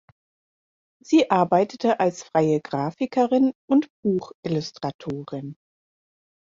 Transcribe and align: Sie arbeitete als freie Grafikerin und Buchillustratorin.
Sie 1.03 1.29
arbeitete 1.29 1.99
als 1.99 2.23
freie 2.23 2.59
Grafikerin 2.59 3.51
und 3.69 3.87
Buchillustratorin. 4.03 5.55